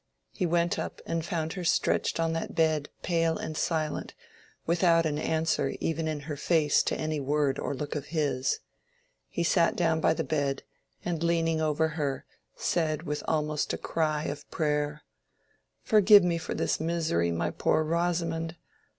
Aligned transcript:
He 0.31 0.47
went 0.47 0.79
up 0.79 0.99
and 1.05 1.23
found 1.23 1.53
her 1.53 1.63
stretched 1.63 2.19
on 2.19 2.33
the 2.33 2.47
bed 2.49 2.89
pale 3.03 3.37
and 3.37 3.55
silent, 3.55 4.15
without 4.65 5.05
an 5.05 5.19
answer 5.19 5.75
even 5.79 6.07
in 6.07 6.21
her 6.21 6.35
face 6.35 6.81
to 6.81 6.95
any 6.99 7.19
word 7.19 7.59
or 7.59 7.75
look 7.75 7.93
of 7.95 8.05
his. 8.07 8.61
He 9.29 9.43
sat 9.43 9.75
down 9.75 10.01
by 10.01 10.15
the 10.15 10.23
bed 10.23 10.63
and 11.05 11.21
leaning 11.21 11.61
over 11.61 11.89
her 11.89 12.25
said 12.55 13.03
with 13.03 13.21
almost 13.27 13.73
a 13.73 13.77
cry 13.77 14.23
of 14.23 14.49
prayer— 14.49 15.03
"Forgive 15.83 16.23
me 16.23 16.39
for 16.39 16.55
this 16.55 16.79
misery, 16.79 17.29
my 17.31 17.51
poor 17.51 17.83
Rosamond! 17.83 18.55